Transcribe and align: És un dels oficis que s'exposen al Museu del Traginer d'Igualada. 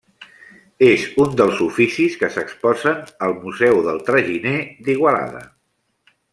És 0.85 1.03
un 1.23 1.35
dels 1.41 1.59
oficis 1.65 2.15
que 2.23 2.31
s'exposen 2.37 3.05
al 3.27 3.37
Museu 3.45 3.85
del 3.91 4.03
Traginer 4.09 4.57
d'Igualada. 4.89 5.47